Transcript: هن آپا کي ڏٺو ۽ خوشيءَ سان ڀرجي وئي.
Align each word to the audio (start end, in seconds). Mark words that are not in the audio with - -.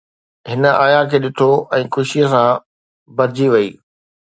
هن 0.51 0.63
آپا 0.85 1.01
کي 1.09 1.17
ڏٺو 1.23 1.49
۽ 1.79 1.83
خوشيءَ 1.95 2.27
سان 2.33 2.51
ڀرجي 3.17 3.47
وئي. 3.53 3.69